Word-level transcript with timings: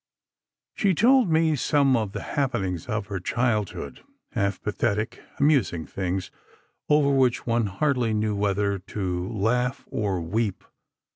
She 0.73 0.95
told 0.95 1.29
me 1.29 1.55
some 1.55 1.95
of 1.95 2.13
the 2.13 2.23
happenings 2.23 2.87
of 2.87 3.05
her 3.05 3.19
childhood, 3.19 4.03
half 4.31 4.59
pathetic, 4.59 5.21
amusing 5.37 5.85
things, 5.85 6.31
over 6.89 7.11
which 7.11 7.45
one 7.45 7.67
hardly 7.67 8.11
knew 8.11 8.35
whether 8.35 8.79
to 8.79 9.29
laugh 9.31 9.83
or 9.91 10.19
weep. 10.19 10.63